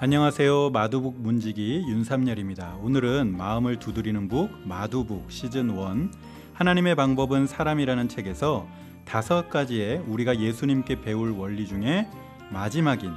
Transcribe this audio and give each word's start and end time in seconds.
안녕하세요. 0.00 0.70
마두북 0.70 1.16
문지기 1.20 1.84
윤삼열입니다. 1.88 2.76
오늘은 2.82 3.36
마음을 3.36 3.78
두드리는 3.80 4.28
북 4.28 4.50
마두북 4.64 5.30
시즌 5.30 5.70
1 5.70 6.10
하나님의 6.54 6.94
방법은 6.94 7.46
사람이라는 7.48 8.08
책에서 8.08 8.66
다섯 9.04 9.48
가지의 9.48 10.02
우리가 10.06 10.38
예수님께 10.38 11.00
배울 11.02 11.32
원리 11.32 11.66
중에 11.66 12.06
마지막인 12.50 13.10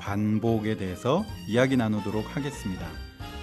반복에 0.00 0.76
대해서 0.76 1.24
이야기 1.48 1.76
나누도록 1.76 2.36
하겠습니다. 2.36 2.86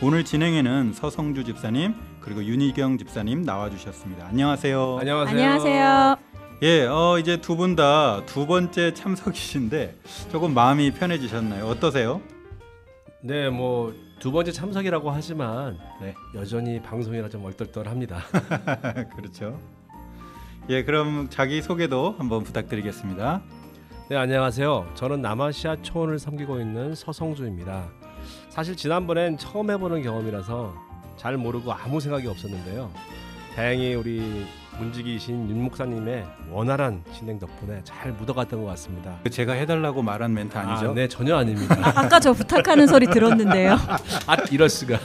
오늘 0.04 0.24
진행에는 0.24 0.94
서성주 0.94 1.44
집사님 1.46 1.96
그리고 2.20 2.44
윤희경 2.44 2.98
집사님 3.00 3.44
나와 3.44 3.70
주셨습니다. 3.70 4.28
안녕하세요. 4.28 4.98
안녕하세요. 5.00 5.38
안녕하세요. 5.38 6.16
예, 6.62 6.86
어, 6.86 7.17
이제 7.20 7.42
두 7.42 7.56
분 7.58 7.76
다 7.76 8.22
두 8.28 8.45
번째 8.45 8.94
참석이신데 8.94 9.98
조금 10.31 10.54
마음이 10.54 10.92
편해지셨나요? 10.92 11.66
어떠세요? 11.66 12.22
네, 13.26 13.50
뭐 13.50 14.06
두 14.20 14.32
번째 14.32 14.52
참석이라고 14.52 15.12
하지만 15.12 15.78
네, 16.02 16.16
여전히 16.34 16.82
방송이라 16.82 17.30
좀 17.30 17.44
얼떨떨합니다. 17.46 18.22
그렇죠. 19.16 19.60
예, 20.70 20.84
그럼 20.84 21.28
자기 21.30 21.62
소개도 21.62 22.16
한번 22.18 22.44
부탁드리겠습니다. 22.44 23.42
네, 24.10 24.16
안녕하세요. 24.16 24.92
저는 24.96 25.22
남아시아 25.22 25.82
초원을 25.82 26.18
섬기고 26.18 26.60
있는 26.60 26.96
서성주입니다. 26.96 27.90
사실 28.50 28.76
지난번엔 28.76 29.38
처음 29.38 29.70
해보는 29.70 30.02
경험이라서 30.02 30.73
잘 31.18 31.38
모르고 31.38 31.72
아무 31.72 32.00
생각이 32.00 32.28
없었는데요. 32.28 32.92
다행히 33.55 33.95
우리 33.95 34.45
문지기이신 34.77 35.50
윤 35.50 35.64
목사님의 35.64 36.26
원활한 36.52 37.02
진행 37.14 37.39
덕분에 37.39 37.81
잘 37.86 38.11
묻어갔던 38.11 38.61
것 38.61 38.67
같습니다. 38.72 39.17
제가 39.31 39.53
해달라고 39.53 40.02
말한 40.02 40.34
멘트 40.34 40.58
아니죠? 40.58 40.92
아, 40.92 40.94
네, 40.94 41.08
전혀 41.08 41.38
아닙니다. 41.38 41.76
아, 41.81 41.94
아까 42.03 42.20
저 42.20 42.33
부탁하는 42.33 42.86
소리 42.88 43.08
들었는데요. 43.08 43.78
아, 44.28 44.36
이럴 44.52 44.67
수가. 44.70 45.00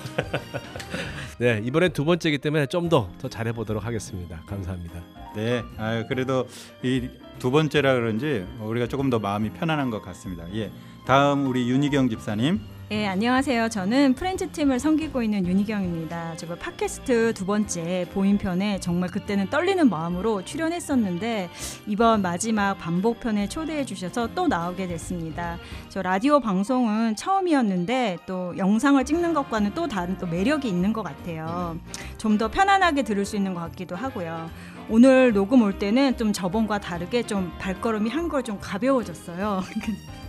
네, 1.38 1.60
이번엔 1.64 1.92
두 1.92 2.04
번째이기 2.04 2.38
때문에 2.38 2.66
좀 2.66 2.88
더 2.88 3.08
더 3.20 3.28
잘해보도록 3.28 3.84
하겠습니다. 3.84 4.40
감사합니다. 4.46 5.00
네, 5.36 5.62
아유, 5.78 6.04
그래도 6.08 6.46
이 6.82 7.08
두 7.38 7.50
번째라 7.50 7.94
그런지 7.94 8.44
우리가 8.60 8.86
조금 8.86 9.08
더 9.08 9.18
마음이 9.18 9.48
편안한 9.50 9.88
것 9.88 10.02
같습니다. 10.02 10.44
예, 10.54 10.70
다음 11.06 11.46
우리 11.46 11.70
윤희경 11.70 12.10
집사님. 12.10 12.60
예, 12.92 13.06
안녕하세요. 13.06 13.68
저는 13.68 14.14
프렌즈 14.14 14.50
팀을 14.50 14.80
섬기고 14.80 15.22
있는 15.22 15.46
윤희경입니다. 15.46 16.36
제가 16.36 16.56
팟캐스트 16.56 17.34
두 17.34 17.46
번째 17.46 18.04
보인편에 18.12 18.80
정말 18.80 19.08
그때는 19.10 19.48
떨리는 19.48 19.88
마음으로 19.88 20.44
출연했었는데 20.44 21.50
이번 21.86 22.20
마지막 22.20 22.74
반복편에 22.78 23.48
초대해 23.48 23.84
주셔서 23.84 24.34
또 24.34 24.48
나오게 24.48 24.88
됐습니다. 24.88 25.56
저 25.88 26.02
라디오 26.02 26.40
방송은 26.40 27.14
처음이었는데 27.14 28.18
또 28.26 28.58
영상을 28.58 29.04
찍는 29.04 29.34
것과는 29.34 29.72
또 29.76 29.86
다른 29.86 30.18
또 30.18 30.26
매력이 30.26 30.68
있는 30.68 30.92
것 30.92 31.04
같아요. 31.04 31.78
좀 32.18 32.38
더 32.38 32.48
편안하게 32.48 33.02
들을 33.04 33.24
수 33.24 33.36
있는 33.36 33.54
것 33.54 33.60
같기도 33.60 33.94
하고요. 33.94 34.50
오늘 34.88 35.32
녹음 35.32 35.62
올 35.62 35.78
때는 35.78 36.16
좀 36.16 36.32
저번과 36.32 36.80
다르게 36.80 37.22
좀 37.22 37.52
발걸음이 37.60 38.10
한걸 38.10 38.42
좀 38.42 38.58
가벼워졌어요. 38.60 39.62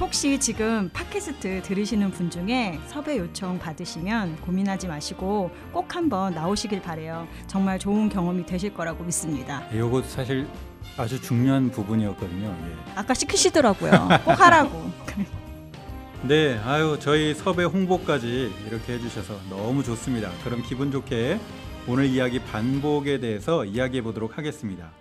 혹시 0.00 0.38
지금 0.40 0.90
팟캐스트 0.92 1.62
들으시는 1.62 2.10
분 2.10 2.30
중에 2.30 2.80
섭외 2.88 3.18
요청 3.18 3.58
받으시면 3.58 4.36
고민하지 4.40 4.88
마시고 4.88 5.50
꼭 5.72 5.94
한번 5.94 6.34
나오시길 6.34 6.82
바래요. 6.82 7.28
정말 7.46 7.78
좋은 7.78 8.08
경험이 8.08 8.44
되실 8.46 8.74
거라고 8.74 9.04
믿습니다. 9.04 9.62
요거 9.74 10.02
사실 10.02 10.48
아주 10.96 11.20
중요한 11.20 11.70
부분이었거든요. 11.70 12.48
예. 12.48 12.92
아까 12.94 13.14
시키시더라고요. 13.14 13.90
꼭 14.24 14.40
하라고. 14.40 14.90
네, 16.22 16.58
아유 16.64 16.96
저희 17.00 17.34
섭외 17.34 17.64
홍보까지 17.64 18.52
이렇게 18.68 18.94
해주셔서 18.94 19.34
너무 19.50 19.82
좋습니다. 19.82 20.30
그럼 20.44 20.62
기분 20.62 20.90
좋게 20.90 21.38
오늘 21.88 22.06
이야기 22.06 22.38
반복에 22.38 23.18
대해서 23.18 23.64
이야기해 23.64 24.02
보도록 24.02 24.38
하겠습니다. 24.38 24.92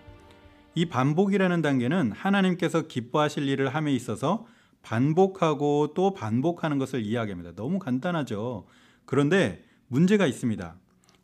이 0.73 0.87
반복이라는 0.87 1.61
단계는 1.61 2.11
하나님께서 2.13 2.83
기뻐하실 2.87 3.47
일을 3.49 3.75
함에 3.75 3.91
있어서 3.93 4.45
반복하고 4.81 5.93
또 5.93 6.13
반복하는 6.13 6.77
것을 6.77 7.01
이야기합니다. 7.01 7.53
너무 7.55 7.79
간단하죠. 7.79 8.65
그런데 9.05 9.63
문제가 9.87 10.25
있습니다. 10.25 10.75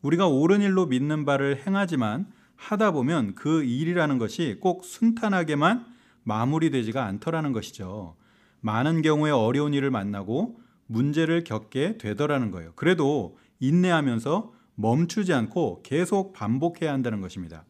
우리가 0.01 0.27
옳은 0.27 0.61
일로 0.61 0.85
믿는 0.85 1.25
바를 1.25 1.65
행하지만 1.65 2.27
하다 2.55 2.91
보면 2.91 3.35
그 3.35 3.63
일이라는 3.63 4.17
것이 4.17 4.57
꼭 4.59 4.83
순탄하게만 4.83 5.85
마무리되지가 6.23 7.03
않더라는 7.05 7.53
것이죠. 7.53 8.15
많은 8.59 9.01
경우에 9.01 9.31
어려운 9.31 9.73
일을 9.73 9.91
만나고 9.91 10.59
문제를 10.87 11.43
겪게 11.43 11.97
되더라는 11.97 12.51
거예요. 12.51 12.73
그래도 12.75 13.37
인내하면서 13.59 14.53
멈추지 14.75 15.33
않고 15.33 15.81
계속 15.83 16.33
반복해야 16.33 16.91
한다는 16.91 17.21
것입니다. 17.21 17.65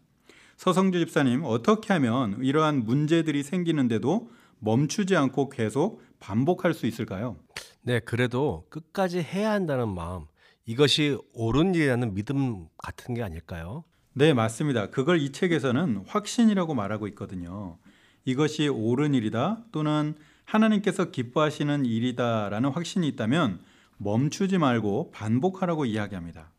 서성주 0.57 0.99
집사님, 0.99 1.43
어떻게 1.43 1.93
하면 1.93 2.43
이러한 2.43 2.83
문제들이 2.83 3.43
생기는데도 3.43 4.31
멈추지 4.59 5.15
않고 5.15 5.49
계속 5.49 6.01
반복할 6.19 6.73
수 6.73 6.85
있을까요? 6.85 7.37
네, 7.81 7.99
그래도 7.99 8.65
끝까지 8.69 9.19
해야 9.19 9.51
한다는 9.51 9.93
마음, 9.93 10.25
이것이 10.65 11.17
옳은 11.33 11.75
일이라는 11.75 12.13
믿음 12.13 12.67
같은 12.77 13.13
게 13.13 13.23
아닐까요? 13.23 13.83
네, 14.13 14.33
맞습니다. 14.33 14.89
그걸 14.89 15.21
이 15.21 15.31
책에서는 15.31 16.03
확신이라고 16.07 16.73
말하고 16.73 17.07
있거든요. 17.09 17.77
이것이 18.25 18.67
옳은 18.67 19.13
일이다 19.13 19.63
또는 19.71 20.15
하나님께서 20.43 21.11
기뻐하시는 21.11 21.85
일이다라는 21.85 22.71
확신이 22.71 23.07
있다면 23.07 23.59
멈추지 23.97 24.57
말고 24.57 25.11
반복하라고 25.11 25.85
이야기합니다. 25.85 26.51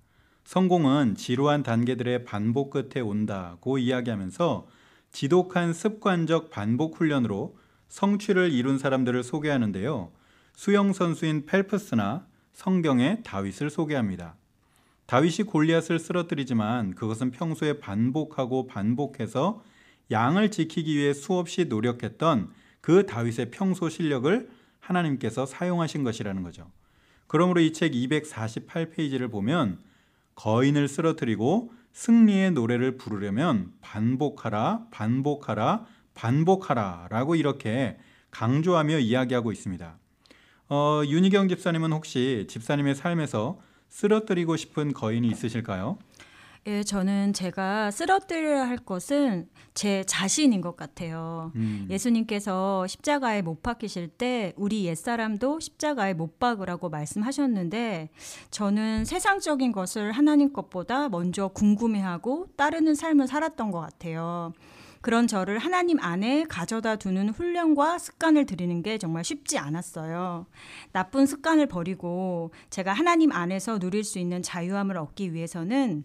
성공은 0.44 1.16
지루한 1.16 1.62
단계들의 1.62 2.24
반복 2.24 2.70
끝에 2.70 3.02
온다고 3.02 3.76
이야기하면서 3.76 4.66
지독한 5.12 5.74
습관적 5.74 6.50
반복 6.50 6.96
훈련으로 6.96 7.58
성취를 7.88 8.52
이룬 8.52 8.78
사람들을 8.78 9.22
소개하는데요. 9.22 10.10
수영 10.54 10.92
선수인 10.92 11.46
펠프스나 11.46 12.26
성경의 12.52 13.22
다윗을 13.22 13.70
소개합니다. 13.70 14.36
다윗이 15.06 15.46
골리앗을 15.46 15.98
쓰러뜨리지만 15.98 16.94
그것은 16.94 17.30
평소에 17.30 17.78
반복하고 17.78 18.66
반복해서 18.66 19.62
양을 20.10 20.50
지키기 20.50 20.96
위해 20.96 21.12
수없이 21.12 21.66
노력했던 21.66 22.50
그 22.80 23.06
다윗의 23.06 23.50
평소 23.50 23.88
실력을 23.88 24.48
하나님께서 24.80 25.46
사용하신 25.46 26.04
것이라는 26.04 26.42
거죠. 26.42 26.70
그러므로 27.26 27.60
이 27.60 27.72
책 27.72 27.92
248페이지를 27.92 29.30
보면 29.30 29.78
거인을 30.34 30.88
쓰러뜨리고 30.88 31.72
승리의 31.92 32.52
노래를 32.52 32.96
부르려면 32.96 33.72
반복하라, 33.80 34.86
반복하라, 34.90 35.84
반복하라라고 36.18 37.36
이렇게 37.36 37.96
강조하며 38.32 38.98
이야기하고 38.98 39.52
있습니다. 39.52 39.96
어, 40.70 41.02
윤희경 41.06 41.48
집사님은 41.48 41.92
혹시 41.92 42.46
집사님의 42.48 42.96
삶에서 42.96 43.60
쓰러뜨리고 43.88 44.56
싶은 44.56 44.92
거인이 44.92 45.26
있으실까요? 45.28 45.96
예, 46.66 46.82
저는 46.82 47.32
제가 47.32 47.90
쓰러뜨려야 47.90 48.68
할 48.68 48.76
것은 48.76 49.48
제 49.72 50.04
자신인 50.04 50.60
것 50.60 50.76
같아요. 50.76 51.52
음. 51.54 51.86
예수님께서 51.88 52.86
십자가에 52.86 53.40
못 53.40 53.62
박히실 53.62 54.08
때 54.08 54.52
우리 54.56 54.84
옛사람도 54.84 55.60
십자가에 55.60 56.14
못 56.14 56.38
박으라고 56.38 56.90
말씀하셨는데 56.90 58.10
저는 58.50 59.04
세상적인 59.06 59.72
것을 59.72 60.12
하나님 60.12 60.52
것보다 60.52 61.08
먼저 61.08 61.48
궁금해하고 61.48 62.48
따르는 62.56 62.96
삶을 62.96 63.28
살았던 63.28 63.70
것 63.70 63.80
같아요. 63.80 64.52
그런 65.00 65.26
저를 65.26 65.58
하나님 65.58 66.00
안에 66.00 66.44
가져다 66.44 66.96
두는 66.96 67.30
훈련과 67.30 67.98
습관을 67.98 68.46
들이는 68.46 68.82
게 68.82 68.98
정말 68.98 69.24
쉽지 69.24 69.58
않았어요. 69.58 70.46
나쁜 70.92 71.26
습관을 71.26 71.66
버리고 71.66 72.50
제가 72.70 72.92
하나님 72.92 73.32
안에서 73.32 73.78
누릴 73.78 74.04
수 74.04 74.18
있는 74.18 74.42
자유함을 74.42 74.96
얻기 74.96 75.32
위해서는 75.32 76.04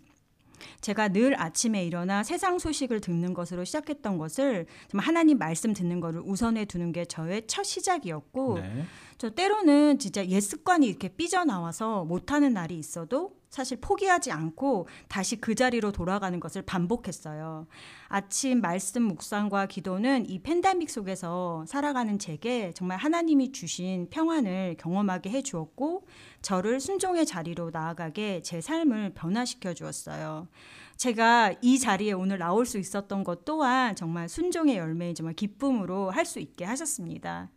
제가 0.82 1.10
늘 1.10 1.40
아침에 1.40 1.86
일어나 1.86 2.24
세상 2.24 2.60
소식을 2.60 3.02
듣는 3.02 3.34
것으로 3.34 3.64
시작했던 3.66 4.18
것을 4.18 4.66
정말 4.88 5.08
하나님 5.08 5.38
말씀 5.38 5.74
듣는 5.74 6.00
것을 6.00 6.22
우선해 6.24 6.66
두는 6.66 6.92
게 6.92 7.06
저의 7.06 7.44
첫 7.48 7.64
시작이었고 7.64 8.60
네. 8.60 8.86
저 9.18 9.30
때로는 9.30 10.00
진짜 10.00 10.26
옛 10.28 10.40
습관이 10.40 10.88
이렇게 10.88 11.10
삐져나와서 11.10 12.06
못하는 12.06 12.54
날이 12.54 12.78
있어도 12.78 13.36
사실 13.54 13.78
포기하지 13.80 14.32
않고 14.32 14.88
다시 15.08 15.36
그 15.36 15.54
자리로 15.54 15.92
돌아가는 15.92 16.40
것을 16.40 16.64
반복했어요. 16.64 17.68
아침 18.08 18.62
말씀 18.62 19.04
묵상과 19.04 19.68
기도는 19.68 20.28
이 20.28 20.40
팬데믹 20.40 20.90
속에서 20.90 21.64
살아가는 21.68 22.18
제게 22.18 22.72
정말 22.74 22.98
하나님이 22.98 23.52
주신 23.52 24.10
평안을 24.10 24.78
경험하게 24.80 25.30
해 25.30 25.44
주었고 25.44 26.08
저를 26.42 26.80
순종의 26.80 27.28
자리로 27.28 27.70
나아가게 27.70 28.42
제 28.42 28.60
삶을 28.60 29.14
변화시켜 29.14 29.76
주었어요. 29.76 30.48
제가 30.98 31.54
이 31.62 31.78
자리에 31.78 32.14
오늘 32.14 32.40
나올 32.40 32.66
수 32.66 32.80
있었던 32.80 33.24
것 33.24 33.46
또한 33.46 33.96
정말 33.96 34.30
순종의 34.30 34.78
열매인 34.78 35.14
정말 35.14 35.36
기쁨으로 35.36 36.10
할 36.10 36.26
수 36.26 36.40
있게 36.40 36.66
하셨습니다. 36.66 37.52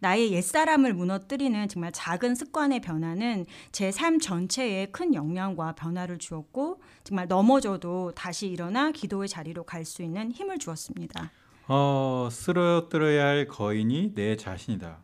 나의 0.00 0.32
옛사람을 0.32 0.94
무너뜨리는 0.94 1.68
정말 1.68 1.92
작은 1.92 2.34
습관의 2.34 2.80
변화는 2.80 3.46
제 3.72 3.90
삶 3.90 4.18
전체에 4.18 4.86
큰 4.86 5.14
영향과 5.14 5.74
변화를 5.74 6.18
주었고 6.18 6.80
정말 7.04 7.28
넘어져도 7.28 8.12
다시 8.14 8.48
일어나 8.48 8.90
기도의 8.90 9.28
자리로 9.28 9.64
갈 9.64 9.84
수 9.84 10.02
있는 10.02 10.32
힘을 10.32 10.58
주었습니다. 10.58 11.30
어, 11.68 12.28
쓰러뜨려야 12.30 13.24
할 13.26 13.46
거인이 13.46 14.14
내 14.14 14.36
자신이다. 14.36 14.98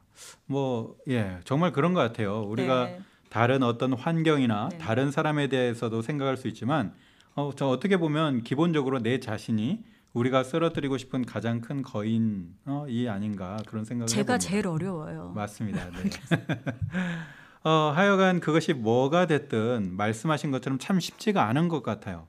뭐, 0.47 0.97
예, 1.09 1.39
정말 1.45 1.73
그런 1.73 1.95
것 1.95 2.01
같아요. 2.01 2.43
우리가 2.43 2.85
네. 2.85 3.01
다른 3.31 3.63
어떤 3.63 3.93
환경이나 3.95 4.69
네. 4.71 4.79
다른 4.79 5.11
사람에 5.11 5.49
대해서도 5.49 6.03
생각할 6.03 6.37
수 6.37 6.49
있지만, 6.49 6.95
어, 7.35 7.51
저 7.57 7.69
어떻게 7.69 7.97
보면 7.97 8.43
기본적으로 8.43 8.99
내 9.01 9.21
자신이 9.21 9.83
우리가 10.13 10.43
쓰러뜨리고 10.43 10.99
싶은 10.99 11.25
가장 11.25 11.61
큰 11.61 11.83
거인이 11.83 13.09
아닌가 13.09 13.57
그런 13.67 13.85
생각을 13.85 14.09
제가 14.09 14.35
해봅니다. 14.35 14.39
제일 14.39 14.67
어려워요. 14.67 15.33
맞습니다. 15.35 15.89
네. 15.91 16.11
어, 17.63 17.93
하여간 17.95 18.41
그것이 18.41 18.73
뭐가 18.73 19.27
됐든 19.27 19.95
말씀하신 19.97 20.51
것처럼 20.51 20.79
참 20.79 20.99
쉽지가 20.99 21.47
않은 21.49 21.69
것 21.69 21.83
같아요. 21.83 22.27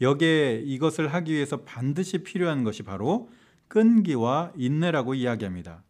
여기에 0.00 0.62
이것을 0.64 1.08
하기 1.08 1.32
위해서 1.32 1.62
반드시 1.62 2.18
필요한 2.18 2.64
것이 2.64 2.82
바로 2.82 3.30
끈기와 3.68 4.52
인내라고 4.56 5.14
이야기합니다. 5.14 5.82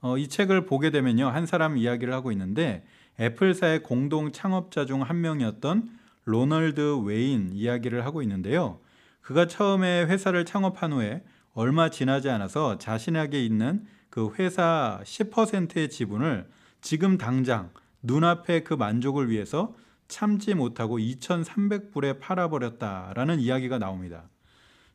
어, 0.00 0.16
이 0.16 0.28
책을 0.28 0.66
보게 0.66 0.90
되면요. 0.90 1.26
한 1.28 1.46
사람 1.46 1.76
이야기를 1.76 2.14
하고 2.14 2.30
있는데 2.32 2.84
애플사의 3.18 3.82
공동 3.82 4.30
창업자 4.32 4.86
중 4.86 5.02
한 5.02 5.20
명이었던 5.20 5.90
로널드 6.24 7.02
웨인 7.04 7.50
이야기를 7.52 8.04
하고 8.04 8.22
있는데요. 8.22 8.78
그가 9.26 9.48
처음에 9.48 10.04
회사를 10.04 10.44
창업한 10.44 10.92
후에 10.92 11.24
얼마 11.52 11.90
지나지 11.90 12.30
않아서 12.30 12.78
자신에게 12.78 13.44
있는 13.44 13.84
그 14.08 14.32
회사 14.38 15.00
10%의 15.02 15.90
지분을 15.90 16.48
지금 16.80 17.18
당장 17.18 17.72
눈앞의 18.02 18.62
그 18.62 18.74
만족을 18.74 19.28
위해서 19.28 19.74
참지 20.06 20.54
못하고 20.54 20.98
2,300불에 20.98 22.20
팔아버렸다라는 22.20 23.40
이야기가 23.40 23.80
나옵니다. 23.80 24.30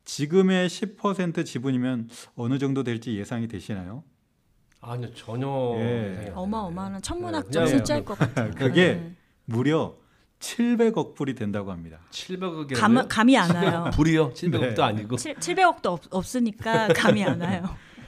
지금의 0.06 0.70
10% 0.70 1.46
지분이면 1.46 2.08
어느 2.38 2.58
정도 2.58 2.84
될지 2.84 3.18
예상이 3.18 3.50
되시나요? 3.50 4.06
아니요 4.80 5.14
전혀 5.14 5.74
예. 5.76 6.32
어마어마한 6.34 7.02
천문학적 7.02 7.52
그냥 7.52 7.68
숫자일 7.68 8.06
것 8.06 8.18
같아요. 8.18 8.52
그게 8.56 8.94
네. 8.94 9.16
무려 9.44 10.01
700억 10.42 11.14
불이 11.16 11.36
된다고 11.36 11.72
합니다. 11.72 12.00
700억이 12.10 12.76
감, 12.76 13.08
감이 13.08 13.38
안 13.38 13.56
와요. 13.56 13.90
불이요? 13.94 14.34
700억도 14.34 14.76
네. 14.76 14.82
아니고 14.82 15.16
7, 15.16 15.36
700억도 15.36 15.86
없, 15.86 16.02
없으니까 16.10 16.90
감이 16.94 17.24
안 17.24 17.40
와요. 17.40 17.64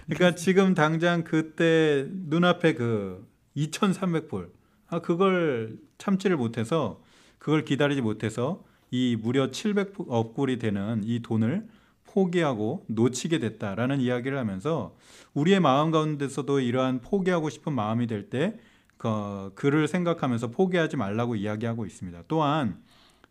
그러니까 0.08 0.36
지금 0.36 0.74
당장 0.74 1.24
그때 1.24 2.08
눈앞에 2.10 2.74
그 2.74 3.26
2,300불 3.56 4.50
아 4.90 5.00
그걸 5.00 5.78
참지를 5.98 6.36
못해서 6.36 7.02
그걸 7.40 7.64
기다리지 7.64 8.02
못해서 8.02 8.64
이 8.92 9.16
무려 9.20 9.50
700억 9.50 10.36
불이 10.36 10.60
되는 10.60 11.02
이 11.06 11.22
돈을 11.22 11.68
포기하고 12.06 12.86
놓치게 12.90 13.40
됐다라는 13.40 14.02
이야기를 14.02 14.38
하면서 14.38 14.96
우리의 15.34 15.60
마음 15.60 15.90
가운데서도 15.92 16.60
이러한 16.60 17.02
포기하고 17.02 17.50
싶은 17.50 17.74
마음이 17.74 18.08
될 18.08 18.30
때 18.30 18.56
그, 18.98 19.52
그를 19.56 19.88
생각하면서 19.88 20.52
포기하지 20.52 20.98
말라고 20.98 21.36
이야기하고 21.36 21.86
있습니다. 21.86 22.24
또한 22.28 22.78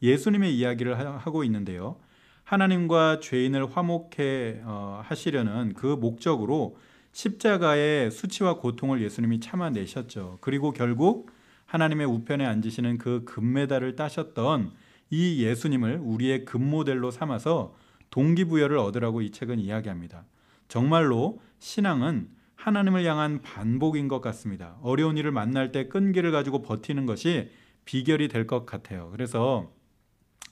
예수님의 0.03 0.57
이야기를 0.57 0.99
하- 0.99 1.17
하고 1.17 1.45
있는데요. 1.45 1.97
하나님과 2.45 3.21
죄인을 3.21 3.71
화목해 3.75 4.63
어, 4.65 5.01
하시려는 5.05 5.75
그 5.75 5.87
목적으로 5.87 6.77
십자가의 7.13 8.11
수치와 8.11 8.57
고통을 8.57 9.03
예수님이 9.03 9.41
참아내셨죠. 9.41 10.39
그리고 10.41 10.73
결국 10.73 11.31
하나님의 11.67 12.07
우편에 12.07 12.45
앉으시는 12.45 12.99
그 12.99 13.25
금메달을 13.25 13.97
따셨던 13.97 14.73
이 15.11 15.43
예수님을 15.43 16.01
우리의 16.03 16.45
금모델로 16.45 17.11
삼아서 17.11 17.75
동기부여를 18.11 18.77
얻으라고 18.79 19.23
이 19.23 19.31
책은 19.31 19.59
이야기합니다. 19.59 20.25
정말로 20.69 21.41
신앙은 21.59 22.29
하나님을 22.63 23.05
향한 23.05 23.43
반복인 23.43 24.07
것 24.07 24.21
같습니다. 24.21 24.77
어려운 24.83 25.17
일을 25.17 25.33
만날 25.33 25.73
때 25.73 25.89
끈기를 25.89 26.31
가지고 26.31 26.63
버티는 26.63 27.07
것이 27.07 27.51
비결이 27.85 28.29
될 28.29 28.47
것 28.47 28.67
같아요. 28.67 29.11
그래서 29.11 29.73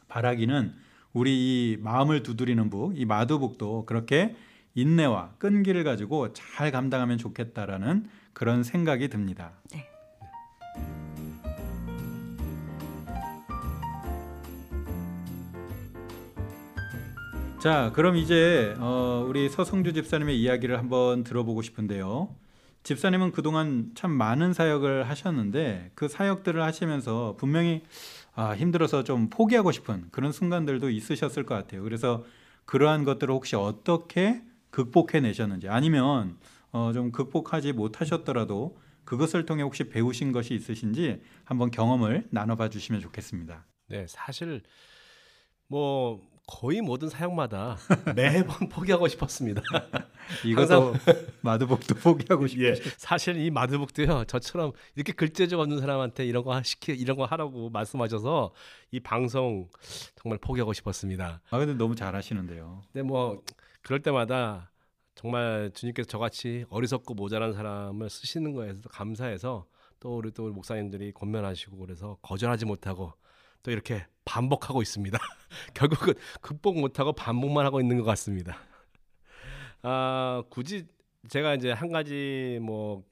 바라기는 0.08 0.72
우리 1.12 1.30
이 1.72 1.76
마음을 1.80 2.24
두드리는 2.24 2.68
북, 2.68 2.98
이 2.98 3.04
마두북도 3.04 3.86
그렇게 3.86 4.34
인내와 4.74 5.34
끈기를 5.38 5.84
가지고 5.84 6.32
잘 6.32 6.72
감당하면 6.72 7.16
좋겠다라는 7.16 8.08
그런 8.32 8.64
생각이 8.64 9.08
듭니다. 9.08 9.52
네. 9.72 9.89
자, 17.60 17.92
그럼 17.94 18.16
이제 18.16 18.74
어, 18.78 19.26
우리 19.28 19.50
서성주 19.50 19.92
집사님의 19.92 20.40
이야기를 20.40 20.78
한번 20.78 21.24
들어보고 21.24 21.60
싶은데요. 21.60 22.34
집사님은 22.84 23.32
그동안 23.32 23.90
참 23.94 24.12
많은 24.12 24.54
사역을 24.54 25.10
하셨는데 25.10 25.90
그 25.94 26.08
사역들을 26.08 26.62
하시면서 26.62 27.36
분명히 27.38 27.82
아, 28.34 28.52
힘들어서 28.52 29.04
좀 29.04 29.28
포기하고 29.28 29.72
싶은 29.72 30.06
그런 30.10 30.32
순간들도 30.32 30.88
있으셨을 30.88 31.44
것 31.44 31.54
같아요. 31.54 31.82
그래서 31.82 32.24
그러한 32.64 33.04
것들을 33.04 33.34
혹시 33.34 33.56
어떻게 33.56 34.40
극복해 34.70 35.20
내셨는지 35.20 35.68
아니면 35.68 36.38
어, 36.72 36.92
좀 36.94 37.12
극복하지 37.12 37.74
못하셨더라도 37.74 38.78
그것을 39.04 39.44
통해 39.44 39.62
혹시 39.62 39.90
배우신 39.90 40.32
것이 40.32 40.54
있으신지 40.54 41.20
한번 41.44 41.70
경험을 41.70 42.26
나눠봐 42.30 42.70
주시면 42.70 43.02
좋겠습니다. 43.02 43.66
네 43.88 44.06
사실 44.08 44.62
뭐 45.66 46.22
거의 46.50 46.80
모든 46.80 47.08
사역마다 47.08 47.76
매번 48.16 48.68
포기하고 48.68 49.06
싶었습니다. 49.06 49.62
이것도 50.44 50.94
마두복도 51.42 51.94
포기하고 51.94 52.48
싶죠. 52.48 52.64
예. 52.64 52.74
사실 52.98 53.36
이 53.36 53.50
마드북도요. 53.50 54.24
저처럼 54.24 54.72
이렇게 54.96 55.12
글재주 55.12 55.60
없는 55.60 55.78
사람한테 55.78 56.26
이런 56.26 56.42
거 56.42 56.52
하- 56.52 56.62
시키 56.62 56.92
이런 56.92 57.16
거 57.16 57.24
하라고 57.24 57.70
말씀하셔서 57.70 58.52
이 58.90 58.98
방송 58.98 59.68
정말 60.16 60.38
포기하고 60.38 60.72
싶었습니다. 60.72 61.40
아 61.50 61.58
근데 61.58 61.74
너무 61.74 61.94
잘하시는데요. 61.94 62.82
근데 62.92 63.06
뭐 63.06 63.42
그럴 63.82 64.00
때마다 64.02 64.70
정말 65.14 65.70
주님께서 65.72 66.08
저같이 66.08 66.64
어리석고 66.68 67.14
모자란 67.14 67.52
사람을 67.52 68.10
쓰시는 68.10 68.52
거에서 68.52 68.88
감사해서 68.88 69.66
또 70.00 70.16
우리 70.16 70.32
또 70.32 70.48
목사님들이 70.48 71.12
권면하시고 71.12 71.76
그래서 71.78 72.16
거절하지 72.22 72.64
못하고 72.64 73.12
또 73.62 73.70
이렇게 73.70 74.06
반복하고 74.24 74.82
있습니다. 74.82 75.18
결국은 75.74 76.14
극복 76.40 76.78
못하고 76.78 77.12
반복만 77.12 77.66
하고 77.66 77.80
있는 77.80 77.98
것 77.98 78.04
같습니다. 78.04 78.56
아 79.82 80.42
굳이 80.50 80.86
제가 81.28 81.54
이제 81.54 81.72
한 81.72 81.90
가지 81.90 82.58
뭐 82.62 83.04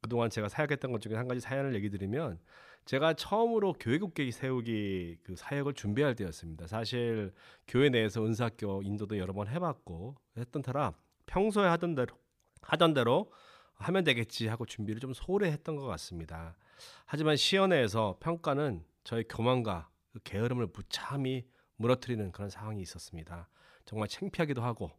그동안 0.00 0.30
제가 0.30 0.48
사역했던 0.48 0.92
것 0.92 1.00
중에 1.00 1.14
한 1.14 1.26
가지 1.26 1.40
사연을 1.40 1.74
얘기 1.74 1.90
드리면 1.90 2.38
제가 2.84 3.14
처음으로 3.14 3.74
교회국계 3.74 4.30
세우기 4.30 5.18
그 5.22 5.36
사역을 5.36 5.74
준비할 5.74 6.14
때였습니다. 6.14 6.66
사실 6.66 7.32
교회 7.66 7.90
내에서 7.90 8.24
은사학교 8.24 8.82
인도도 8.82 9.18
여러 9.18 9.32
번 9.32 9.48
해봤고 9.48 10.16
했던 10.38 10.62
터라 10.62 10.94
평소에 11.26 11.66
하던 11.66 11.94
대로 11.94 12.16
하던 12.62 12.94
대로 12.94 13.30
하면 13.74 14.04
되겠지 14.04 14.48
하고 14.48 14.64
준비를 14.64 15.00
좀 15.00 15.12
소홀히 15.12 15.50
했던 15.50 15.76
것 15.76 15.86
같습니다. 15.86 16.56
하지만 17.04 17.36
시연회에서 17.36 18.16
평가는 18.20 18.84
저의 19.04 19.24
교만과 19.28 19.88
그 20.12 20.20
게으름을 20.24 20.68
무참히 20.72 21.46
무너뜨리는 21.76 22.32
그런 22.32 22.50
상황이 22.50 22.80
있었습니다. 22.82 23.48
정말 23.84 24.08
창피하기도 24.08 24.62
하고 24.62 24.90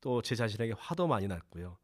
또 0.00 0.20
제 0.22 0.34
자신에게 0.34 0.74
화도 0.78 1.06
많이 1.06 1.26
났고요. 1.26 1.78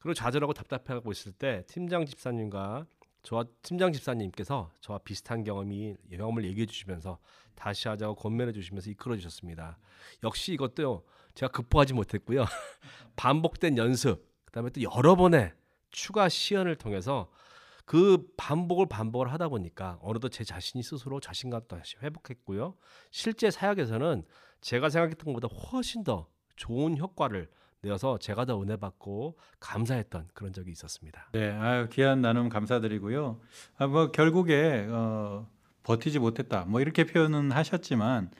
그리고 0.00 0.14
좌절하고 0.14 0.52
답답해하고 0.52 1.10
있을 1.12 1.32
때 1.32 1.64
팀장 1.68 2.06
집사님과 2.06 2.86
저와 3.22 3.44
팀장 3.62 3.92
집사님께서 3.92 4.70
저와 4.80 4.98
비슷한 4.98 5.42
경험이 5.42 5.96
경험을 6.10 6.44
얘기해 6.44 6.66
주시면서 6.66 7.18
다시 7.54 7.88
하자고 7.88 8.14
권면해 8.14 8.52
주시면서 8.52 8.90
이끌어 8.90 9.16
주셨습니다. 9.16 9.78
역시 10.22 10.52
이것도요. 10.52 11.02
제가 11.34 11.50
극복하지 11.50 11.94
못했고요. 11.94 12.44
반복된 13.16 13.78
연습, 13.78 14.30
그다음에 14.44 14.70
또 14.70 14.80
여러 14.82 15.16
번의 15.16 15.52
추가 15.90 16.28
시연을 16.28 16.76
통해서 16.76 17.30
그 17.86 18.26
반복을 18.36 18.86
반복을 18.88 19.32
하다 19.32 19.48
보니까 19.48 19.98
어느덧 20.02 20.28
제 20.30 20.44
자신이 20.44 20.82
스스로 20.82 21.20
자신감 21.20 21.62
다시 21.68 21.96
회복했고요. 22.02 22.74
실제 23.10 23.50
사역에서는 23.50 24.24
제가 24.60 24.90
생각했던 24.90 25.32
것보다 25.32 25.48
훨씬 25.54 26.02
더 26.04 26.28
좋은 26.56 26.98
효과를 26.98 27.48
내어서 27.82 28.18
제가 28.18 28.44
더 28.44 28.60
은혜 28.60 28.76
받고 28.76 29.38
감사했던 29.60 30.28
그런 30.34 30.52
적이 30.52 30.72
있었습니다. 30.72 31.28
네, 31.32 31.50
아유, 31.52 31.88
귀한 31.92 32.20
나눔 32.22 32.48
감사드리고요. 32.48 33.40
아, 33.78 33.86
뭐 33.86 34.10
결국에 34.10 34.86
어, 34.90 35.48
버티지 35.84 36.18
못했다. 36.18 36.64
뭐 36.64 36.80
이렇게 36.80 37.04
표현은 37.04 37.52
하셨지만 37.52 38.32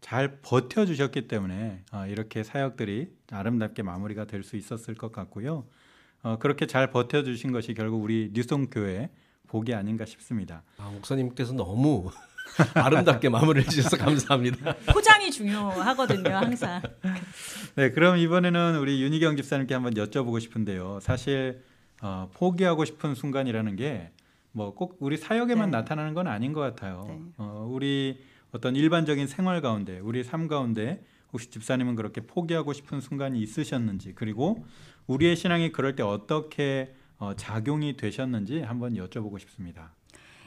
잘 0.00 0.40
버텨주셨기 0.40 1.28
때문에 1.28 1.84
어, 1.92 2.06
이렇게 2.06 2.42
사역들이 2.42 3.14
아름답게 3.30 3.82
마무리가 3.82 4.24
될 4.24 4.42
수 4.42 4.56
있었을 4.56 4.94
것 4.94 5.12
같고요. 5.12 5.66
어, 6.26 6.38
그렇게 6.40 6.66
잘 6.66 6.90
버텨주신 6.90 7.52
것이 7.52 7.72
결국 7.72 8.02
우리 8.02 8.30
뉴송 8.32 8.66
교회 8.70 9.10
복이 9.46 9.72
아닌가 9.74 10.04
싶습니다. 10.04 10.64
아, 10.76 10.90
목사님께서 10.92 11.52
너무 11.52 12.10
아름답게 12.74 13.28
마무리해 13.28 13.64
주셔서 13.68 13.96
감사합니다. 13.96 14.74
포장이 14.92 15.30
중요하거든요, 15.30 16.30
항상. 16.34 16.82
네, 17.76 17.92
그럼 17.92 18.16
이번에는 18.16 18.76
우리 18.80 19.00
윤희경 19.02 19.36
집사님께 19.36 19.72
한번 19.72 19.94
여쭤보고 19.94 20.40
싶은데요. 20.40 20.98
사실 21.00 21.62
어, 22.02 22.28
포기하고 22.34 22.84
싶은 22.84 23.14
순간이라는 23.14 23.76
게 23.76 24.10
뭐 24.56 24.72
꼭 24.74 24.96
우리 25.00 25.18
사역에만 25.18 25.70
네. 25.70 25.76
나타나는 25.76 26.14
건 26.14 26.26
아닌 26.26 26.54
것 26.54 26.60
같아요. 26.60 27.04
네. 27.08 27.20
어, 27.36 27.68
우리 27.70 28.18
어떤 28.52 28.74
일반적인 28.74 29.26
생활 29.26 29.60
가운데, 29.60 29.98
우리 30.00 30.24
삶 30.24 30.48
가운데 30.48 31.04
혹시 31.30 31.50
집사님은 31.50 31.94
그렇게 31.94 32.22
포기하고 32.22 32.72
싶은 32.72 33.02
순간이 33.02 33.38
있으셨는지, 33.42 34.14
그리고 34.14 34.64
우리의 35.06 35.36
신앙이 35.36 35.72
그럴 35.72 35.94
때 35.96 36.02
어떻게 36.02 36.94
어, 37.18 37.34
작용이 37.36 37.96
되셨는지 37.96 38.60
한번 38.60 38.94
여쭤보고 38.94 39.38
싶습니다. 39.40 39.92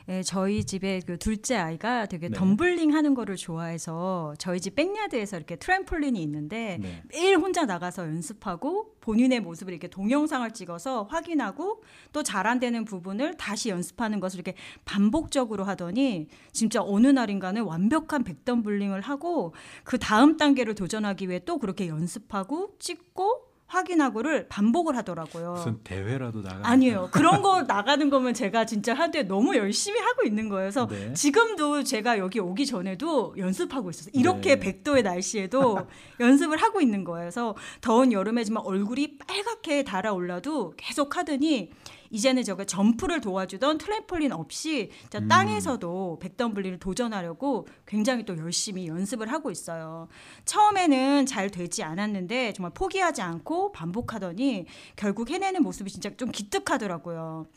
예, 0.07 0.23
저희 0.23 0.63
집에 0.63 1.01
그 1.05 1.19
둘째 1.19 1.55
아이가 1.55 2.07
되게 2.07 2.29
네. 2.29 2.35
덤블링 2.35 2.95
하는 2.95 3.13
거를 3.13 3.35
좋아해서 3.35 4.33
저희 4.39 4.59
집 4.59 4.73
backyard에서 4.73 5.37
이렇게 5.37 5.55
트램폴린이 5.55 6.19
있는데 6.23 6.79
네. 6.81 7.03
매일 7.09 7.37
혼자 7.37 7.65
나가서 7.65 8.07
연습하고 8.07 8.95
본인의 9.01 9.41
모습을 9.41 9.71
이렇게 9.71 9.87
동영상을 9.87 10.49
찍어서 10.51 11.03
확인하고 11.03 11.83
또 12.11 12.23
잘 12.23 12.47
안 12.47 12.59
되는 12.59 12.85
부분을 12.85 13.37
다시 13.37 13.69
연습하는 13.69 14.19
것을 14.19 14.39
이렇게 14.39 14.55
반복적으로 14.83 15.63
하더니 15.63 16.27
진짜 16.53 16.81
어느 16.81 17.05
날인가는 17.05 17.61
완벽한 17.61 18.23
백덤블링을 18.23 19.01
하고 19.01 19.53
그 19.83 19.99
다음 19.99 20.37
단계를 20.37 20.73
도전하기 20.73 21.29
위해 21.29 21.39
또 21.45 21.59
그렇게 21.59 21.87
연습하고 21.87 22.75
찍고 22.79 23.48
확인하고를 23.69 24.47
반복을 24.49 24.97
하더라고요. 24.97 25.53
무슨 25.53 25.79
대회라도 25.83 26.41
나가? 26.41 26.67
아니에요. 26.67 27.09
그런 27.11 27.41
거 27.41 27.61
나가는 27.69 28.09
거면 28.09 28.33
제가 28.33 28.65
진짜 28.65 28.93
하되 28.93 29.23
너무 29.23 29.55
열심히 29.55 29.99
하고 29.99 30.23
있는 30.23 30.49
거예요. 30.49 30.63
그래서 30.63 30.87
네. 30.87 31.13
지금도 31.13 31.83
제가 31.83 32.17
여기 32.17 32.39
오기 32.39 32.65
전에도 32.65 33.35
연습하고 33.37 33.91
있었어요. 33.91 34.11
이렇게 34.13 34.55
네. 34.55 34.59
백 34.59 34.79
100도의 34.83 35.03
날씨에도 35.03 35.87
연습을 36.19 36.57
하고 36.57 36.81
있는 36.81 37.03
거예요. 37.03 37.25
그래서 37.25 37.55
더운 37.81 38.11
여름에 38.11 38.43
지만 38.43 38.63
얼굴이 38.65 39.17
빨갛게 39.19 39.83
달아올라도 39.83 40.73
계속 40.77 41.17
하더니 41.17 41.71
이제는 42.09 42.43
저가 42.43 42.65
점프를 42.65 43.21
도와주던 43.21 43.77
트램폴린 43.77 44.31
없이 44.31 44.91
음. 45.15 45.27
땅에서도 45.27 46.19
백덤블링을 46.19 46.79
도전하려고 46.79 47.67
굉장히 47.85 48.25
또 48.25 48.37
열심히 48.37 48.87
연습을 48.87 49.31
하고 49.31 49.51
있어요. 49.51 50.07
처음에는 50.45 51.25
잘 51.25 51.49
되지 51.49 51.83
않았는데 51.83 52.53
정말 52.53 52.71
포기하지 52.73 53.21
않고 53.21 53.71
반복하더니 53.71 54.65
결국 54.95 55.29
해내는 55.29 55.63
모습이 55.63 55.89
진짜 55.91 56.09
좀 56.17 56.31
기특하더라고요. 56.31 57.47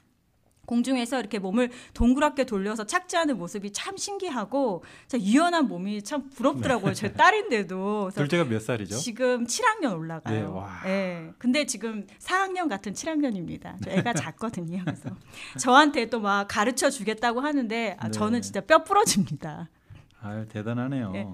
공중에서 0.66 1.18
이렇게 1.20 1.38
몸을 1.38 1.70
동그랗게 1.94 2.44
돌려서 2.44 2.84
착지하는 2.86 3.36
모습이 3.36 3.72
참 3.72 3.96
신기하고 3.96 4.82
진짜 5.06 5.24
유연한 5.24 5.66
몸이 5.68 6.02
참 6.02 6.30
부럽더라고요. 6.30 6.94
제 6.94 7.12
딸인데도. 7.12 8.04
그래서 8.04 8.20
둘째가 8.20 8.44
몇 8.44 8.60
살이죠? 8.60 8.96
지금 8.96 9.44
7학년 9.46 9.96
올라가요. 9.98 10.40
네, 10.40 10.42
와. 10.46 10.80
예. 10.86 11.30
근데 11.38 11.66
지금 11.66 12.06
4학년 12.18 12.68
같은 12.68 12.92
7학년입니다. 12.92 13.76
저 13.84 13.90
애가 13.90 14.12
작거든요. 14.14 14.82
그래서 14.84 15.10
저한테 15.58 16.08
또 16.08 16.22
막 16.22 16.46
가르쳐 16.46 16.88
주겠다고 16.88 17.40
하는데 17.40 17.96
아, 17.98 18.04
네. 18.06 18.10
저는 18.12 18.42
진짜 18.42 18.60
뼈 18.60 18.84
부러집니다. 18.84 19.68
아유 20.24 20.46
대단하네요. 20.48 21.10
네. 21.10 21.26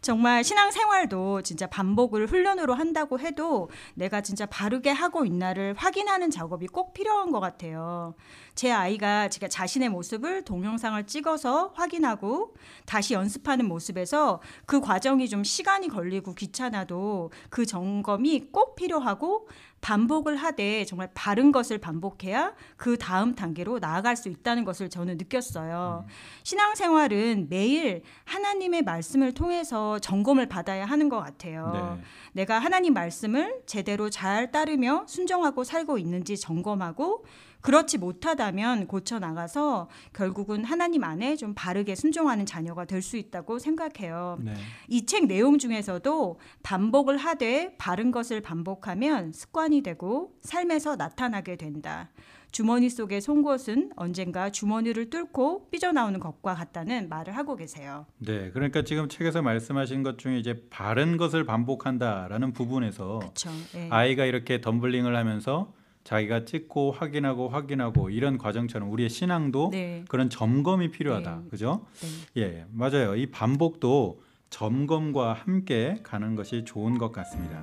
정말 0.00 0.42
신앙생활도 0.42 1.42
진짜 1.42 1.68
반복을 1.68 2.26
훈련으로 2.26 2.74
한다고 2.74 3.20
해도 3.20 3.70
내가 3.94 4.22
진짜 4.22 4.44
바르게 4.44 4.90
하고 4.90 5.24
있나를 5.24 5.74
확인하는 5.76 6.30
작업이 6.30 6.66
꼭 6.66 6.94
필요한 6.94 7.30
것 7.30 7.38
같아요. 7.38 8.14
제 8.56 8.72
아이가 8.72 9.28
제가 9.28 9.46
자신의 9.46 9.88
모습을 9.90 10.42
동영상을 10.42 11.06
찍어서 11.06 11.72
확인하고 11.74 12.54
다시 12.86 13.14
연습하는 13.14 13.68
모습에서 13.68 14.40
그 14.66 14.80
과정이 14.80 15.28
좀 15.28 15.44
시간이 15.44 15.88
걸리고 15.88 16.34
귀찮아도 16.34 17.30
그 17.50 17.64
점검이 17.66 18.48
꼭 18.50 18.74
필요하고 18.74 19.48
반복을 19.84 20.36
하되 20.36 20.86
정말 20.86 21.10
바른 21.12 21.52
것을 21.52 21.76
반복해야 21.76 22.54
그 22.78 22.96
다음 22.96 23.34
단계로 23.34 23.80
나아갈 23.80 24.16
수 24.16 24.30
있다는 24.30 24.64
것을 24.64 24.88
저는 24.88 25.18
느꼈어요. 25.18 26.06
신앙생활은 26.42 27.48
매일 27.50 28.00
하나님의 28.24 28.80
말씀을 28.82 29.32
통해서 29.32 29.98
점검을 29.98 30.46
받아야 30.46 30.86
하는 30.86 31.10
것 31.10 31.20
같아요. 31.20 31.98
네. 31.98 32.04
내가 32.32 32.58
하나님 32.58 32.94
말씀을 32.94 33.60
제대로 33.66 34.08
잘 34.08 34.50
따르며 34.50 35.04
순종하고 35.06 35.64
살고 35.64 35.98
있는지 35.98 36.38
점검하고 36.38 37.26
그렇지 37.64 37.96
못하다면 37.96 38.86
고쳐 38.86 39.18
나가서 39.18 39.88
결국은 40.12 40.64
하나님 40.64 41.02
안에 41.02 41.34
좀 41.34 41.54
바르게 41.54 41.94
순종하는 41.94 42.44
자녀가 42.44 42.84
될 42.84 43.04
수 43.04 43.16
있다고 43.16 43.58
생각해요. 43.58 44.38
네. 44.40 44.54
이책 44.88 45.26
내용 45.26 45.58
중에서도 45.58 46.40
반복을 46.62 47.16
하되 47.18 47.76
바른 47.78 48.10
것을 48.10 48.40
반복하면 48.40 49.32
습관이 49.32 49.82
되고 49.82 50.32
삶에서 50.40 50.96
나타나게 50.96 51.56
된다. 51.56 52.10
주머니 52.50 52.88
속의 52.88 53.20
송곳은 53.20 53.92
언젠가 53.96 54.50
주머니를 54.50 55.10
뚫고 55.10 55.70
삐져나오는 55.70 56.20
것과 56.20 56.54
같다는 56.54 57.08
말을 57.08 57.36
하고 57.36 57.56
계세요. 57.56 58.06
네, 58.18 58.50
그러니까 58.52 58.82
지금 58.82 59.08
책에서 59.08 59.42
말씀하신 59.42 60.02
것 60.02 60.18
중에 60.18 60.38
이제 60.38 60.62
바른 60.70 61.16
것을 61.16 61.44
반복한다라는 61.44 62.52
부분에서 62.52 63.18
그렇죠. 63.18 63.50
예. 63.74 63.88
아이가 63.90 64.24
이렇게 64.24 64.60
덤블링을 64.60 65.16
하면서 65.16 65.72
자기가 66.04 66.44
찍고 66.44 66.92
확인하고 66.92 67.48
확인하고 67.48 68.10
이런 68.10 68.36
과정처럼 68.36 68.92
우리의 68.92 69.08
신앙도 69.08 69.70
네. 69.72 70.04
그런 70.08 70.28
점검이 70.28 70.90
필요하다. 70.90 71.40
네. 71.44 71.50
그죠? 71.50 71.86
네. 72.34 72.42
예, 72.42 72.66
맞아요. 72.70 73.16
이 73.16 73.30
반복도 73.30 74.20
점검과 74.50 75.32
함께 75.32 75.98
가는 76.02 76.36
것이 76.36 76.64
좋은 76.64 76.98
것 76.98 77.10
같습니다. 77.10 77.62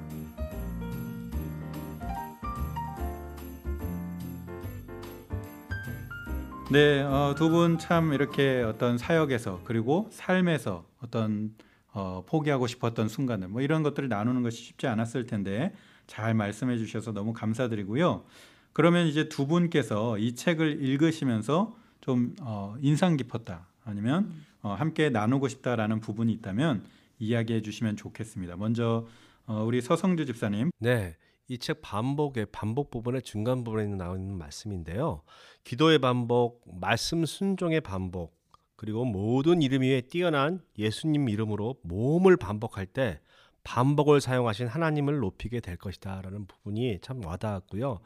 네, 6.72 7.02
어, 7.02 7.36
두분 7.38 7.78
참 7.78 8.14
이렇게 8.14 8.62
어떤 8.62 8.98
사역에서 8.98 9.62
그리고 9.66 10.08
삶에서 10.10 10.86
어떤 11.04 11.54
어, 11.94 12.24
포기하고 12.26 12.66
싶었던 12.66 13.10
순간들 13.10 13.50
뭐 13.50 13.62
이런 13.62 13.84
것들을 13.84 14.08
나누는 14.10 14.42
것이 14.42 14.64
쉽지 14.64 14.88
않았을 14.88 15.28
텐데 15.28 15.74
잘 16.12 16.34
말씀해 16.34 16.78
주셔서 16.78 17.14
너무 17.14 17.32
감사드리고요. 17.32 18.26
그러면 18.74 19.08
이제 19.08 19.30
두 19.30 19.48
분께서 19.48 20.18
이 20.18 20.36
책을 20.36 20.84
읽으시면서 20.84 21.74
좀 22.02 22.36
어, 22.42 22.76
인상 22.82 23.16
깊었다 23.16 23.70
아니면 23.86 24.30
어, 24.62 24.74
함께 24.74 25.10
나누고 25.10 25.48
싶다라는 25.48 26.02
부분이 26.02 26.34
있다면 26.34 26.84
이야기해 27.20 27.62
주시면 27.62 27.96
좋겠습니다. 27.96 28.58
먼저 28.58 29.08
어, 29.46 29.64
우리 29.64 29.80
서성주 29.80 30.26
집사님. 30.26 30.72
네. 30.80 31.16
이 31.48 31.58
책 31.58 31.82
반복의 31.82 32.48
반복 32.52 32.92
부분의 32.92 33.22
중간 33.22 33.64
부분에 33.64 33.86
나오는 33.88 34.38
말씀인데요. 34.38 35.22
기도의 35.64 36.00
반복, 36.00 36.62
말씀 36.80 37.26
순종의 37.26 37.82
반복, 37.82 38.38
그리고 38.76 39.06
모든 39.06 39.62
이름 39.62 39.82
위에 39.82 40.02
뛰어난 40.02 40.62
예수님 40.78 41.30
이름으로 41.30 41.76
몸을 41.84 42.36
반복할 42.36 42.86
때 42.86 43.22
반복을 43.64 44.22
사용하신 44.22 44.68
하나님을 44.68 45.20
높이게 45.20 45.60
될 45.60 45.78
것이다라는 45.78 46.48
부분이 46.48 47.00
참 47.02 47.24
와닿았고요. 47.24 48.00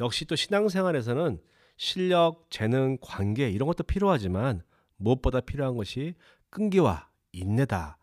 역시 0.00 0.24
또 0.24 0.36
신앙생활에서는 0.36 1.40
실력, 1.76 2.46
재능, 2.50 2.98
관계 3.00 3.50
이런 3.50 3.66
것도 3.66 3.84
필요하지만 3.84 4.62
무엇보다 4.96 5.40
필요한 5.40 5.76
것이 5.76 6.14
끈기와 6.50 7.08
인내다. 7.32 7.96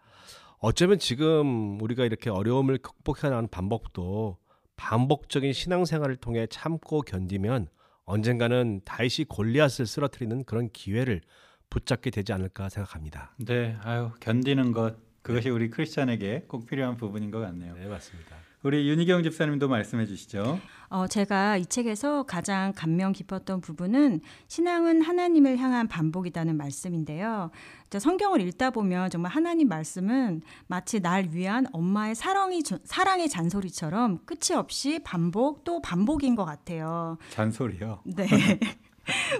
어쩌면 0.59 0.97
지금 0.97 1.79
우리가 1.81 2.05
이렇게 2.05 2.29
어려움을 2.29 2.79
극복해 2.79 3.29
나가는 3.29 3.47
반복도 3.47 4.37
반복적인 4.75 5.53
신앙생활을 5.53 6.15
통해 6.17 6.47
참고 6.47 7.01
견디면 7.01 7.67
언젠가는 8.05 8.81
다시 8.85 9.25
골리앗을 9.25 9.85
쓰러뜨리는 9.85 10.43
그런 10.45 10.69
기회를 10.71 11.21
붙잡게 11.69 12.09
되지 12.09 12.33
않을까 12.33 12.69
생각합니다. 12.69 13.35
네, 13.37 13.77
아유 13.81 14.11
견디는 14.19 14.71
것 14.71 14.95
그것이 15.27 15.49
우리 15.49 15.69
크리스찬에게 15.69 16.45
꼭 16.47 16.65
필요한 16.65 16.95
부분인 16.95 17.31
것 17.31 17.39
같네요. 17.41 17.75
네, 17.75 17.85
맞습니다. 17.87 18.37
우리 18.63 18.87
윤희경 18.87 19.23
집사님도 19.23 19.67
말씀해 19.67 20.05
주시죠. 20.05 20.57
어, 20.87 21.07
제가 21.07 21.57
이 21.57 21.65
책에서 21.65 22.23
가장 22.23 22.71
감명 22.73 23.11
깊었던 23.11 23.59
부분은 23.59 24.21
신앙은 24.47 25.01
하나님을 25.01 25.57
향한 25.57 25.89
반복이라는 25.89 26.55
말씀인데요. 26.55 27.51
저 27.89 27.99
성경을 27.99 28.39
읽다 28.39 28.69
보면 28.69 29.09
정말 29.09 29.33
하나님 29.33 29.67
말씀은 29.67 30.43
마치 30.67 31.01
날 31.01 31.27
위한 31.31 31.67
엄마의 31.73 32.15
사랑이, 32.15 32.61
사랑의 32.85 33.27
잔소리처럼 33.27 34.19
끝이 34.25 34.55
없이 34.55 34.99
반복 35.03 35.65
또 35.65 35.81
반복인 35.81 36.35
것 36.35 36.45
같아요. 36.45 37.17
잔소리요. 37.31 37.99
네. 38.05 38.25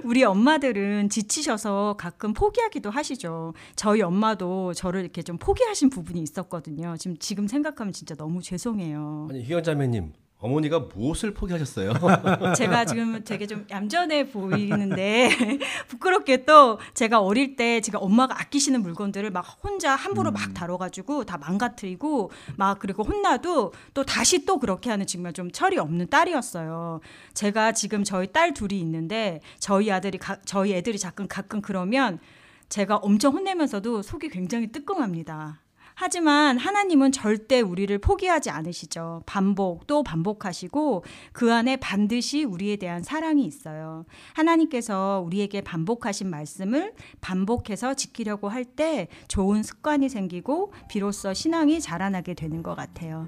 우리 0.03 0.23
엄마들은 0.23 1.09
지치셔서 1.09 1.95
가끔 1.97 2.33
포기하기도 2.33 2.89
하시죠. 2.89 3.53
저희 3.75 4.01
엄마도 4.01 4.73
저를 4.73 5.01
이렇게 5.01 5.21
좀 5.21 5.37
포기하신 5.37 5.89
부분이 5.89 6.21
있었거든요. 6.21 6.95
지금 6.97 7.17
지금 7.17 7.47
생각하면 7.47 7.93
진짜 7.93 8.15
너무 8.15 8.41
죄송해요. 8.41 9.27
아니 9.29 9.43
희경 9.43 9.63
자매님 9.63 10.13
어머니가 10.39 10.79
무엇을 10.93 11.33
포기하셨어요? 11.33 11.93
제가 12.55 12.85
지금 12.85 13.23
되게 13.23 13.47
좀 13.47 13.65
얌전해 13.69 14.29
보이는데 14.29 15.29
부끄럽게 15.89 16.45
또 16.45 16.79
제가 16.93 17.19
어릴 17.19 17.55
때 17.55 17.81
제가 17.81 17.97
엄마가 17.97 18.39
아끼시는 18.39 18.81
물건들을 18.83 19.31
막 19.31 19.41
혼자 19.63 19.95
함부로 19.95 20.31
막 20.31 20.53
다뤄가지고 20.53 21.25
다 21.25 21.37
망가뜨리고 21.37 22.31
막 22.55 22.77
그리고 22.77 23.03
혼나도 23.03 23.73
또 23.93 24.03
다시 24.03 24.45
또 24.45 24.59
그렇게 24.59 24.91
하는 24.91 25.07
정말 25.07 25.33
좀 25.33 25.51
철이 25.51 25.79
없는 25.79 26.09
딸이었어요. 26.09 26.99
제가 27.33 27.71
지금 27.71 28.03
저희 28.03 28.31
딸 28.31 28.53
둘이 28.53 28.79
있는데 28.79 29.41
저희 29.59 29.91
아들이 29.91 30.19
가, 30.19 30.37
저희 30.45 30.73
애들이 30.73 30.99
가끔 30.99 31.27
가끔 31.27 31.61
그러면 31.61 32.19
제가 32.69 32.97
엄청 32.97 33.33
혼내면서도 33.33 34.03
속이 34.03 34.29
굉장히 34.29 34.71
뜨끔합니다. 34.71 35.61
하지만 35.99 36.59
하나님은 36.59 37.11
절대 37.11 37.59
우리를 37.59 37.97
포기하지 37.97 38.51
않으시죠. 38.51 39.23
반복 39.25 39.87
또 39.87 40.03
반복하시고 40.03 41.03
그 41.31 41.51
안에 41.51 41.77
반드시 41.77 42.43
우리에 42.43 42.75
대한 42.75 43.01
사랑이 43.01 43.43
있어요. 43.43 44.05
하나님께서 44.33 45.23
우리에게 45.25 45.61
반복하신 45.61 46.29
말씀을 46.29 46.93
반복해서 47.19 47.95
지키려고 47.95 48.47
할 48.47 48.67
때 48.77 49.07
좋은 49.27 49.63
습관이 49.63 50.07
생기고 50.07 50.71
비로소 50.87 51.33
신앙이 51.33 51.79
자라나게 51.81 52.35
되는 52.35 52.61
것 52.61 52.75
같아요. 52.75 53.27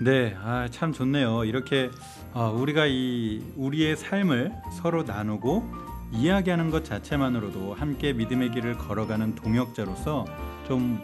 네, 0.00 0.36
아, 0.40 0.68
참 0.70 0.92
좋네요. 0.92 1.44
이렇게 1.46 1.90
어, 2.32 2.54
우리가 2.56 2.86
이 2.86 3.42
우리의 3.56 3.96
삶을 3.96 4.52
서로 4.80 5.02
나누고 5.02 5.64
이야기하는 6.12 6.70
것 6.70 6.84
자체만으로도 6.84 7.74
함께 7.74 8.12
믿음의 8.12 8.52
길을 8.52 8.78
걸어가는 8.78 9.34
동역자로서 9.34 10.26
좀 10.68 11.00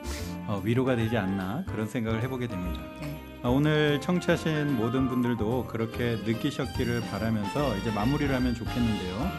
어, 0.47 0.61
위로가 0.65 0.97
되지 0.97 1.17
않나 1.17 1.65
그런 1.67 1.87
생각을 1.87 2.23
해보게 2.23 2.47
됩니다. 2.47 2.81
네. 3.00 3.41
아, 3.43 3.49
오늘 3.49 4.00
청취하신 4.00 4.76
모든 4.76 5.09
분들도 5.09 5.67
그렇게 5.67 6.17
느끼셨기를 6.25 7.00
바라면서 7.03 7.76
이제 7.79 7.91
마무리를 7.91 8.35
하면 8.35 8.55
좋겠는데요. 8.55 9.31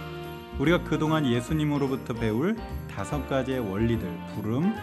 우리가 0.59 0.83
그동안 0.83 1.25
예수님으로부터 1.25 2.13
배울 2.13 2.55
다섯 2.89 3.27
가지의 3.27 3.59
원리들, 3.59 4.09
부름, 4.35 4.73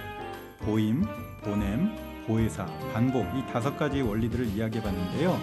보임, 0.60 1.04
보냄, 1.42 1.90
보혜사, 2.26 2.64
반복 2.92 3.26
이 3.36 3.44
다섯 3.52 3.76
가지 3.76 4.00
원리들을 4.00 4.46
이야기해 4.46 4.82
봤는데요. 4.82 5.38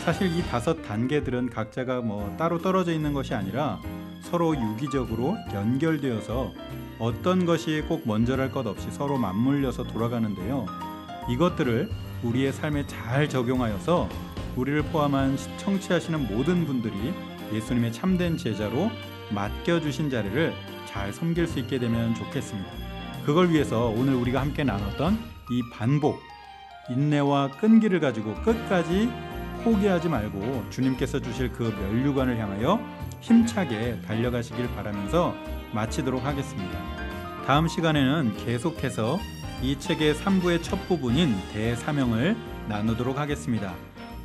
사실 0.00 0.26
이 0.36 0.42
다섯 0.42 0.82
단계들은 0.82 1.50
각자가 1.50 2.00
뭐 2.00 2.34
따로 2.36 2.58
떨어져 2.60 2.92
있는 2.92 3.12
것이 3.12 3.34
아니라 3.34 3.78
서로 4.22 4.54
유기적으로 4.54 5.36
연결되어서 5.52 6.52
어떤 6.98 7.46
것이 7.46 7.82
꼭 7.88 8.02
먼저랄 8.06 8.50
것 8.50 8.66
없이 8.66 8.88
서로 8.90 9.18
맞물려서 9.18 9.84
돌아가는데요. 9.84 10.66
이것들을 11.30 11.88
우리의 12.24 12.52
삶에 12.52 12.86
잘 12.86 13.28
적용하여서 13.28 14.08
우리를 14.56 14.82
포함한 14.84 15.36
시- 15.36 15.48
청취하시는 15.58 16.26
모든 16.34 16.66
분들이 16.66 16.94
예수님의 17.52 17.92
참된 17.92 18.36
제자로 18.36 18.90
맡겨주신 19.30 20.10
자리를 20.10 20.52
잘 20.86 21.12
섬길 21.12 21.46
수 21.46 21.58
있게 21.60 21.78
되면 21.78 22.14
좋겠습니다. 22.14 22.68
그걸 23.24 23.50
위해서 23.50 23.86
오늘 23.88 24.14
우리가 24.14 24.40
함께 24.40 24.64
나눴던 24.64 25.18
이 25.50 25.62
반복, 25.72 26.18
인내와 26.90 27.50
끈기를 27.60 28.00
가지고 28.00 28.34
끝까지 28.42 29.08
포기하지 29.62 30.08
말고 30.08 30.64
주님께서 30.70 31.20
주실 31.20 31.52
그 31.52 31.62
면류관을 31.64 32.38
향하여 32.38 32.80
힘차게 33.20 34.00
달려가시길 34.06 34.68
바라면서 34.74 35.34
마치도록 35.72 36.24
하겠습니다. 36.24 36.78
다음 37.46 37.68
시간에는 37.68 38.36
계속해서 38.44 39.18
이 39.62 39.78
책의 39.78 40.14
3부의 40.14 40.62
첫 40.62 40.86
부분인 40.88 41.34
대사명을 41.52 42.36
나누도록 42.68 43.18
하겠습니다. 43.18 43.74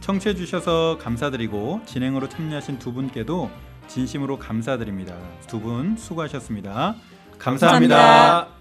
청취해 0.01 0.35
주셔서 0.35 0.97
감사드리고 1.01 1.81
진행으로 1.85 2.27
참여하신 2.29 2.79
두 2.79 2.94
분께도 2.94 3.50
진심으로 3.87 4.37
감사드립니다. 4.37 5.15
두 5.48 5.59
분 5.59 5.96
수고하셨습니다 5.98 6.96
감사합니다. 7.39 7.96
감사합니다. 7.98 8.52